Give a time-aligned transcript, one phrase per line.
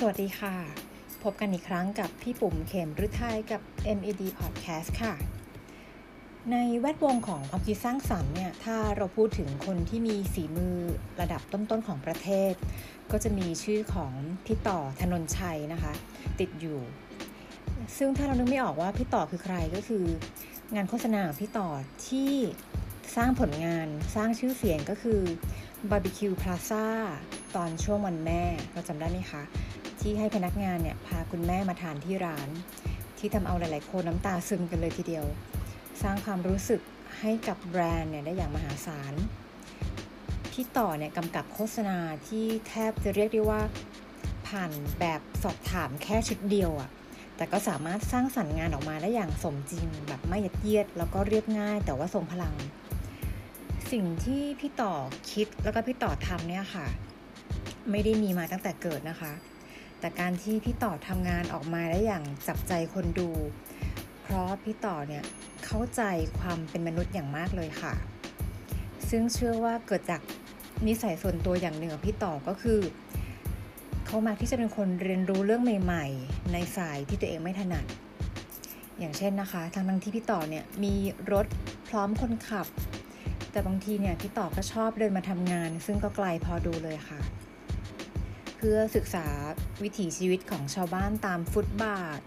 [0.00, 0.56] สวัสดีค่ะ
[1.22, 3.62] พบกันอีกครั้งกับพี่ปุ่มเข็มฤทัยกับ
[3.96, 5.14] MED Podcast ค่ะ
[6.52, 10.76] ในแวดวงของความคิดสร้างสรรค์เนี่ยถ้าเราพูดถึงคนที่มีฝีมือ
[11.20, 12.52] ระดับต้นๆของประเทศ
[13.12, 14.12] ก็จะมีชื่อของ
[14.46, 15.92] พี่ต่อธนนชัยนะคะ
[16.40, 16.80] ติดอยู่
[17.96, 20.04] ซึ่งถ้าเรานึกไม่ออกว่าพี่ต่อคือใครก็คือ
[20.74, 21.68] งานโฆษณาพี่ต่อ
[22.08, 22.32] ที่
[23.16, 25.20] สร้างผลงานสร้างชื่อเสียงก็คือ
[25.90, 26.86] บาร์บีคิวพลาซ่า
[27.56, 28.42] ตอนช่วงวันแม่
[28.72, 29.42] เราจำได้ไหมคะ
[30.02, 32.48] ที่ให้พนักงานเนี่ยพาคุณแม่มาทานที่ร้าน
[33.18, 35.24] ที่ทำเอาหลาย ๆ คนน้ำตาซึมกันเลยทีเดียว
[36.02, 36.80] สร้างความรู้สึก
[37.20, 39.14] ให้กับแบรนด์เนี่ยได้อย่างมหาศาล
[40.50, 41.98] พี่ต่อเนี่ยกำกับโฆษณา
[42.28, 43.60] ที่แทบจะเรียกได้ว่า
[44.48, 44.70] ผ่าน
[45.00, 46.90] แบบสอบถามแค่ชุดเดียวอะค่ะ
[47.36, 52.54] แต่ก็สามารถสร้างสรรค์งานออกมาได้อย่างสมจริง แบบไม่ยัดเยียด แล้วก็เรียบง่าย แต่ว่าทรงพลัง
[53.92, 54.94] สิ่งที่พี่ต่อ
[55.32, 56.86] คิดแล้วก็พี่ต่อทำเนี่ยค่ะ
[57.90, 59.32] ไม่ได้มีมาตั้งแต่เกิดนะคะ
[60.00, 63.30] แต่การที่พี่ต่อทำงานออกมาได้อย่างจับใจคนดู
[64.22, 65.24] เพราะพี่ต่อเนี่ย
[65.64, 66.02] เข้าใจ
[66.38, 67.94] ความเป็นมนุษย์อย่างมากเลยค่ะ
[69.10, 70.20] ซึ่งเชื่อว่าเกิดจาก
[70.86, 72.80] นิสัยส่วนตัวอย่างหนึ่งของพี่ต่อก็คือ
[74.06, 77.84] เขามาที่จะเป็นคนเรียนรู้เรื่องใหม่ ๆ ในสายที่ตัวเองไม่ถนัด
[78.98, 80.94] อย่างเช่นนะคะทั้งทั้งที่พี่ต่อเนี่ยมี
[81.32, 81.46] รถ
[81.88, 82.66] พร้อมคนขับ
[83.50, 87.20] แต่บางทีเนี่ยพี่ต่อก็ชอบเดินมาทำงาน ซึ่งก็ไกลพอดูเลยค่ะ
[88.58, 89.26] เพื่อศึกษา
[89.82, 92.20] วิถีชีวิตของชาวบ้านตามฟุตบาท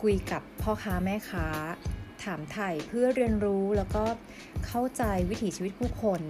[0.00, 1.46] คุยกับพ่อค้าแม่ค้า
[2.24, 4.04] ถามไถ่เพื่อเรียนรู้แล้วก็
[4.66, 6.20] เข้าใจวิถีชีวิตผู้คน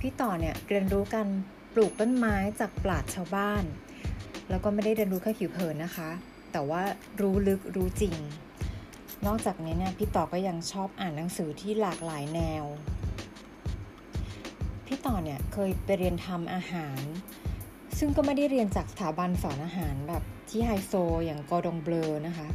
[0.00, 1.28] พี่ต่อเนี่ยเรียนรู้การ
[1.74, 3.64] ปลูกต้นไม้จากปราชญ์ชาวบ้าน
[4.50, 6.10] แล้วก็ไม่ได้เรียนรู้แค่ผิวเผินนะคะ
[6.52, 6.82] แต่ว่า
[7.20, 8.16] รู้ลึกรู้จริง
[9.26, 12.64] นอกจากนี้เนี่ยพี่ต่อก็ยังชอบอ่านหนังสือที่หลากหลายแนว
[14.86, 17.00] พี่ต่อเนี่ยเคยไปเรียนทำอาหาร
[17.98, 20.92] ซึ่งก็ไม่ได้เรียนจากสถาบันสอนอาหารแบบที่ไฮโซ
[21.24, 22.48] อย่างกอดงเบลอนะคะ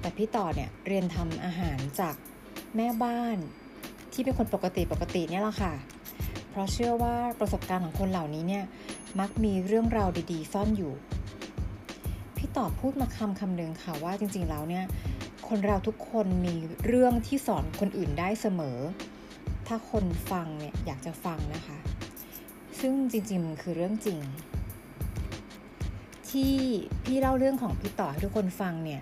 [0.00, 2.14] แต่พี่ต่อเนี่ยเรียนทำอาหารจาก
[2.76, 3.38] แม่บ้าน
[4.12, 5.74] ที่เป็นคนปกติปกติเนี่ยแหละค่ะ
[6.50, 8.64] เพราะเชื่อว่าประสบการณ์ของคนเหล่านี้เนี่ย
[9.20, 10.92] มักมีเรื่องราวดีๆ ซ่อนอยู่
[12.36, 14.84] พี่ต่อพูดมาคำคำหนึ่งค่ะว่าจริงๆแล้วเนี่ย
[15.48, 16.54] คนเราทุกคนมี
[16.86, 18.78] เรื่องที่สอนคนอื่นได้เสมอ
[19.66, 21.78] ถ้าคนฟังเนี่ยอยากจะฟังนะคะ
[22.80, 24.20] ซึ่งจริงๆมันคือเรื่องจริง
[26.32, 26.54] ที่
[27.04, 29.00] พี่เล่าเรื่องของพี่ต่อให้ทุกคนฟังเนี่ย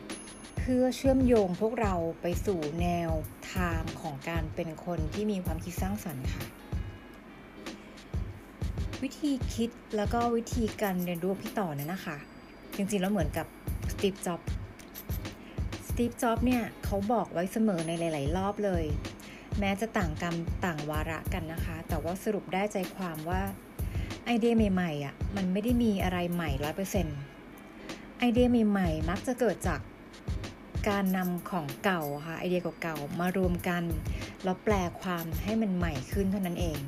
[0.58, 3.10] เพื่อเชื่อมโยงพวกเราไปสู่แนว
[3.54, 6.44] ทางของการเป็นคนที่มีความคิดสร้างสรรค์ค่ะ
[9.02, 12.16] วิธีคิดแล้วก็วิธีการเรียนรู้พี่ต่อเนี่ยนะคะ
[12.76, 13.46] จริงๆแล้วเหมือนกับ
[13.92, 14.40] สตีฟจ็อบ
[15.88, 18.84] สตีฟจ็อบเนี่ยเขาบอกไว้เสมอในหลาย ๆ รอบเลย
[19.58, 23.42] แม้จะต่างกรรมต่างวาระกันนะคะ แต่ว่าสรุปได้ใจความว่า
[24.30, 27.18] ไอเดียใหม่ๆอะมันไม่ได้มีอะไรใหม่ร้อยเปอร์เซ็นต์
[28.18, 29.80] ไอเดียใหม่ๆมักจะเกิดจาก
[30.88, 33.84] การนำของเก่าค่ะไอเดียเก่าๆมารวมกัน
[34.44, 36.80] แล้วแปลความให้มันใหม่ขึ้นเท่านั้นเอง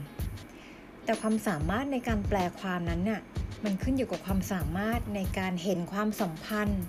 [1.04, 3.20] แต่ความสามารถในการแปลความนั้นเนี่ย
[3.64, 6.82] มันขึ้นอยู่กับความสามารถในการเห็นความสัมพันธ์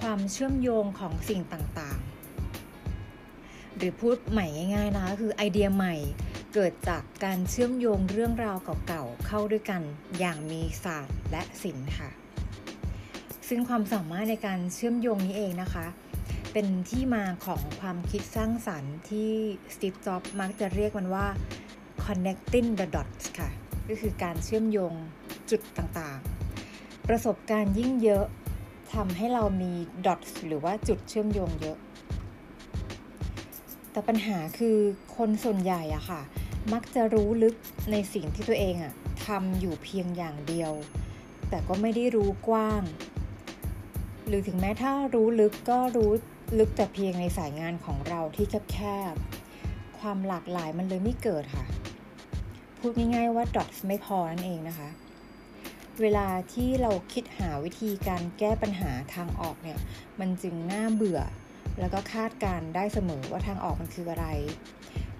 [0.00, 5.96] ความเชื่อมโยงของสิ่งต่างๆ หรือพูดใหม่ง่ายๆนะคะคือไอเดียใหม่
[6.54, 9.82] เกิดจากการเชื่อมโยงเรื่องราวเก่าๆเข้าด้วยกัน
[10.18, 12.10] อย่างมีศาสตร์และศิลป์ค่ะ
[13.48, 15.86] ซึ่งความสามารถในการเชื่อมโยงนี้เองนะคะ
[16.52, 19.30] เป็นที่มาของความคิดสร้างสรรค์ที่
[19.74, 21.26] สตีฟจ็อบมักจะเรียกมันว่า
[22.04, 23.50] connecting the dots ค่ะ
[23.88, 24.92] ก็คือการเชื่อมโยง
[25.50, 28.24] จุดต่างๆ ประสบการณ์ยิ่งเยอะ
[28.94, 29.72] ทำให้เรามี
[30.06, 31.78] dots หรือว่าจุดเชื่อมโยงเยอะ
[33.92, 34.76] แต่ปัญหาคือ
[35.16, 36.20] คนส่วนใหญ่อะค่ะ
[36.72, 37.54] มักจะรู้ลึก
[37.90, 38.92] ในสิ่งที่ตัวเองอะ
[39.26, 40.72] ทำอยู่เพียงอย่างเดียว
[41.48, 42.82] แต่ก็ไม่ได้รู้กว้าง
[44.26, 46.10] หรือถึงแม้ถ้ารู้ลึกก็รู้
[46.58, 48.78] ลึกแต่เพียงในสายงานของเราที่แค
[49.12, 51.66] บๆความหลากหลายมันเลยไม่เกิดค่ะ
[52.78, 54.88] พูดง่ายๆว่า dots ไม่พอนั่นเองนะคะ
[56.00, 59.78] เวลาที่เราคิดหาวิธีการแก้ปัญหาทางออกเนี่ย
[60.20, 61.20] มันจึงน่าเบื่อ
[61.80, 64.26] แล้วก็คาดการได้เสมอว่าทางออกมันคืออะไร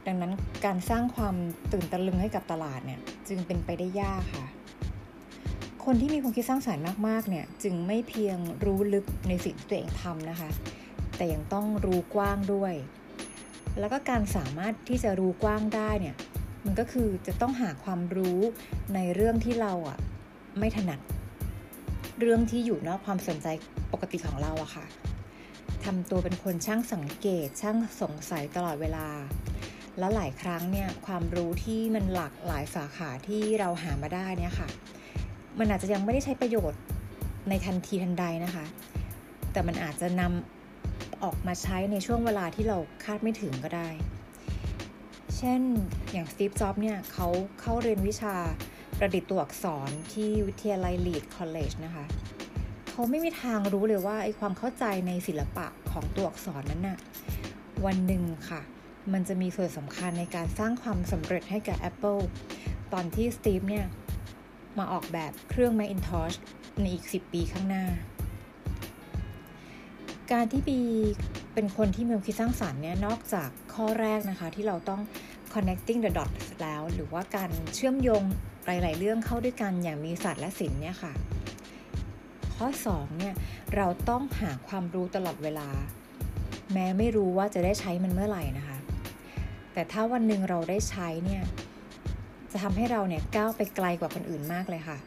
[0.08, 0.32] ดังนั้น
[0.66, 1.34] การสร้างความ
[1.72, 4.46] ตื่นตะลึงให้กับตลาดเนี่ยจึงเป็นไปได้ยากค่ะ
[5.84, 10.50] คนที่มีความคิดสร้างสารรค์มากๆเนี่ยจึงไม่เพียงรู้ลึกในสิ่งที่ตัวเองทำนะคะ
[11.16, 12.74] แต่ยังต้องรู้กว้างด้วย
[13.78, 16.14] แล้วก็การสามารถที่จะรู้กว้างได้เนี่ย
[16.64, 18.40] มันก็คือจะต้องหาความรู้
[18.94, 19.98] ในเรื่องที่เราอะ
[20.58, 21.00] ไม่ถนัด
[22.20, 23.46] เรื่องที่อยู่นอกความสนใจ
[23.92, 24.86] ปกติของเราอะค่ะ
[25.84, 29.06] ทำตัวเป็นคนช่างสังเกตช่างสงสัยตลอดเวลา
[29.98, 34.68] แล้วหลายครั้งเนี่ยความรู้ที่มันหลากหลายสาขาที่เราหามาได้เนี่ยค่ะ
[35.58, 36.80] มันอาจจะยังไม่ได้ใช้ประโยชน์
[37.48, 38.64] ในทันทีทันใดนะคะ
[39.52, 43.88] แต่มันอาจจะนำออกมาใช้ในช่วงเวลาที่เราคาดไม่ถึงก็ได้
[45.36, 45.60] เช่น
[46.12, 47.28] อย่างสตีฟ จ็อบส์เนี่ยเขา
[47.60, 48.36] เข้าเรียนวิชา
[48.98, 52.04] ประดิษฐ์ตัวอักษรที่วิทยาลัย Reed College นะคะ
[52.90, 56.98] เขาไม่มีทางรู้เลยว่าไอ้ความเข้าใจในศิลปะของตัวอักษรนั้นนะ่ะ
[57.86, 58.60] วันหนึ่งค่ะ
[59.12, 62.20] มันจะมีส่วนสำคัญในการสร้างความสำเร็จให้กับ Apple
[62.92, 63.86] ตอนที่สตีฟเนี่ย
[64.78, 66.36] มาออกแบบเครื่อง Macintosh
[66.80, 67.84] ในอีก 10 ปีข้างหน้า
[70.32, 70.80] การที่บี
[71.54, 75.00] เป็นคนที่มีความคิดสร้างสารรค์เนี่ย นอกจากข้อแรกนะคะที่เราต้อง
[75.54, 78.22] connecting the dots แล้ว หรือว่าการเชื่อมโยง
[78.66, 81.12] หลาย ๆ เรื่องเข้าด้วยกันอย่างมีศาสตร์และศิลป์เนี่ยค่ะ
[82.56, 83.34] ข้อ2เนี่ย
[83.76, 85.68] เราต้องหาความรู้ตลอดเวลา
[86.72, 88.77] แม้ไม่รู้ว่าจะได้ใช้มันเมื่อไหร่นะคะ
[89.78, 91.42] แต่ถ้าวันหนึ่งเราได้ใช้เนี่ย
[92.52, 94.98] จะทำให้เราเนี่ยก้าวไปไกลกว่าคนอื่นมากเลยค่ะ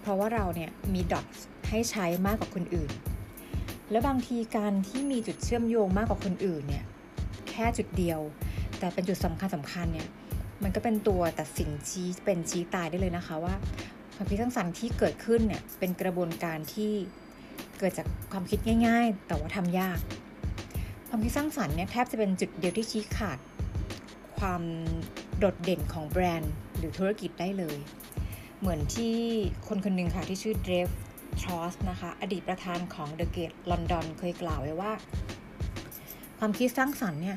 [0.00, 1.26] เพราะว่าเราเนี่ยมีดอท
[1.68, 2.90] ให้ใช้มากกว่าคนอื่น
[3.90, 6.84] และบางทีการที่มีจุดเชื่อมโยงมากกว่าคนอื่นเนี่ย
[7.50, 8.20] แค่จุดเดียว
[8.78, 10.08] แต่เป็นจุดสำคัญสำคัญเนี่ย
[10.62, 13.54] มันก็เป็นตัวตัดสินชี้เป็นชี้ตายได้เลยนะคะว่า
[14.14, 16.92] ความคิดสร้างสรรค์ที่เกิดขึ้นเนี่ยเป็นกระบวนการที่
[17.78, 19.98] เกิดจากความคิดง่าย ๆ แต่ว่าทำยาก
[21.08, 23.38] ความคิดสร้างสรรค์เนี่ยแทบจะเป็นจุดเดียวที่ชี้ขาด
[24.40, 24.62] ความ
[25.38, 27.78] โดดเด่นของแบรนด์หรือธุรกิจได้เลย
[28.60, 29.16] เหมือนที่
[29.68, 30.88] คนคนหนึ่งค่ะที่ชื่อเดฟ
[31.40, 34.92] ทรอสนะคะ อดีตประธานของ The Gate London เคยกล่าวไว้ว่า
[36.38, 37.36] ความคิดสร้างสรรค์เนี่ย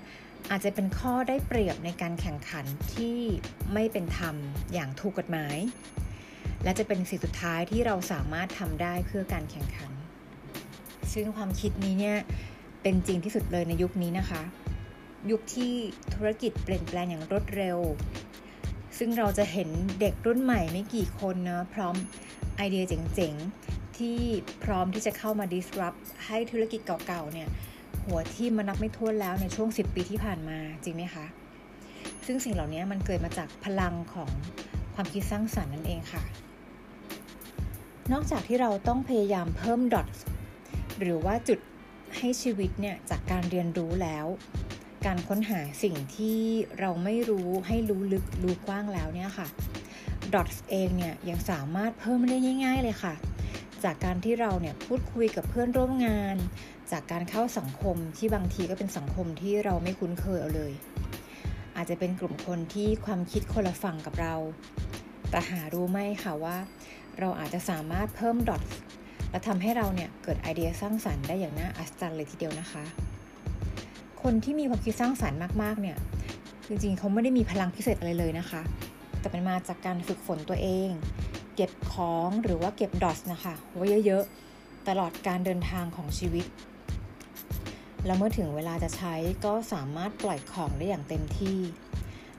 [0.51, 3.17] อาจจะเป็นข้อได้เปรียบในการแข่งขันที่
[3.73, 4.35] ไม่เป็นธรรม
[4.73, 5.57] อย่างถูกกฎหมาย
[6.63, 9.91] และจะเป็นสิ่งสุดท้ายที่เราสามารถทำได้เพื่อการแข่งขัน
[11.13, 12.17] ซึ่งความคิดนี้เนี่ย
[12.81, 14.41] เป็นจริงที่สุดเลยในยุคนี้นะคะ
[15.31, 15.73] ยุคที่
[16.13, 17.77] ธุรกิจเปลี่ยนแปลงอย่างรวดเร็ว
[18.97, 21.95] ซึ่งเราจะเห็นเด็กรุ่นใหม่ไม่กี่คนนะพร้อม
[22.57, 24.17] ไอเดียเจ๋งๆ ที่
[24.63, 27.49] พร้อมที่จะเข้ามา disrupt ให้ธุรกิจเก่าๆเนี่ย
[28.05, 31.25] หัวที่มันนับไม่ถ้วนแล้วในช่วง 10 ปีที่ผ่านมาจริงไหมคะ
[32.25, 34.29] ซึ่งสิ่งเหล่านี้มันเกิดมาจากพลังของ
[34.95, 36.23] ความคิดสร้างสรรค์นั่นเองค่ะ
[38.11, 40.07] นอกจากที่เราต้องพยายามเพิ่มดอท
[40.99, 41.59] หรือว่าจุด
[42.17, 44.25] ให้ชีวิตเนี่ยจากการเรียนรู้แล้ว
[45.05, 46.39] การค้นหาสิ่งที่
[46.79, 49.47] เราไม่รู้ให้รู้ลึกรู้กว้างแล้วเนี่ยค่ะ
[50.33, 53.13] ดอทเองเนี่ยยังสามารถเพิ่มได้ง่าย ๆ เลยค่ะ
[53.83, 56.35] จากการที่เราเนี่ยพูดคุยกับเพื่อนร่วมงาน
[56.91, 60.73] จากการเข้าสังคมที่บางทีก็เป็นสังคมที่เราไม่คุ้นเคยเอาเลย
[61.75, 64.35] อาจจะเป็นกลุ่มคนที่ความคิดคนละฝั่งกับเรา
[65.29, 66.57] แต่หารู้ไหมค่ะว่า
[67.19, 68.63] เราอาจจะสามารถเพิ่มดอท
[69.31, 72.83] และทำให้เราเนี่ยเกิดไอเดียสร้างสรรค์ได้อย่างน่าอัศจรรย์เลยทีเดียวนะคะ
[74.23, 75.97] คนที่มีความคิดสร้างสรรค์มากๆเนี่ย
[76.67, 78.61] จริงๆเขาไม่ได้มีพลังพิเศษอะไรเลยนะคะ
[79.19, 80.89] แต่เป็นมาจากการฝึกฝนตัวเอง
[81.55, 86.45] เก็บของหรือว่าเก็บดอทนะคะไว้เยอะๆ ตลอดการเดินทางของชีวิต
[88.05, 89.15] แล้วเมื่อถึงเวลาจะใช้
[89.45, 91.59] ก็สามารถปล่อยของได้อย่างเต็มที่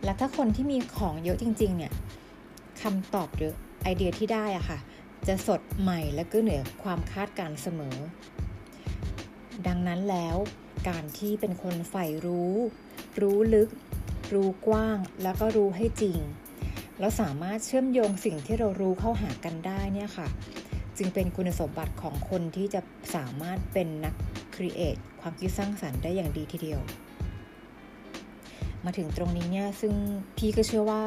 [0.04, 1.92] และถ้าคนที่มีของเยอะจริง ๆ เนี่ย
[2.82, 3.52] คำตอบหรือ
[3.82, 4.78] ไอเดียที่ได้อะค่ะ
[5.26, 7.96] จะสดใหม่และก็เหนือความคาดการเสมอ
[9.66, 10.36] ดังนั้นแล้ว
[10.88, 12.54] การที่เป็นคนใฝ่รู้
[13.20, 13.68] รู้ลึก
[14.34, 16.18] รู้กว้าง แล้วก็รู้ให้จริง
[16.98, 20.28] แล้วสามารถเชื่อมโยงสิ่งที่เรารู้เข้าหากันได้เนี่ยค่ะ
[20.96, 22.80] จึงเป็นคุณสมบัติของคนที่จะ
[23.14, 24.14] สามารถเป็นนัก
[24.54, 26.80] ครีเอทความคิดสร้างสรรค์ได้อย่างดีทีเดียว
[28.84, 29.94] มาถึงตรงนี้เนี่ยซึ่ง
[30.36, 31.02] พี่ก็เชื่อว่า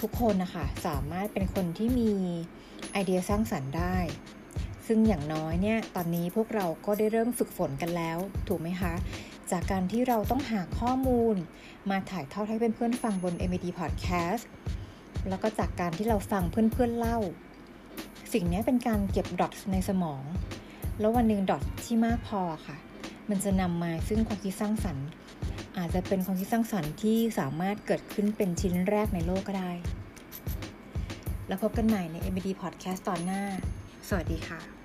[0.00, 2.12] ทุกคนนะคะสามารถเป็นคนที่มี
[2.92, 3.96] ไอเดียสร้างสรรค์ได้
[4.88, 8.18] ซึ่งอย่างน้อยเนี่ยตอนนี้พวกเราก็ได้เริ่มฝึกฝนกันแล้ว
[8.48, 8.94] ถูกไหมคะ
[9.50, 11.36] จากการที่เราต้องหาข้อมูล
[11.90, 14.42] มาถ่ายทอดให้เพื่อนๆฟังบน MD Podcast
[15.28, 17.18] แล้วก็จากการที่เราฟังเพื่อนๆเล่า
[18.32, 20.22] สิ่งนี้เป็นการเก็บดอทในสมอง
[20.98, 22.76] แล้ววันหนึ่งดอทที่มากพอค่ะ
[23.30, 25.06] มันจะนำมาซึ่งความคิดสร้างสรรค์
[25.78, 29.72] อาจจะเป็นความคิดสร้างสรรค์ที่สามารถเกิดขึ้นเป็นชิ้นแรกในโลกก็ได้
[31.48, 33.42] แล้วพบกันใหม่ใน MBD Podcast ตอนหน้า
[34.08, 34.77] สวัสดีค่ะ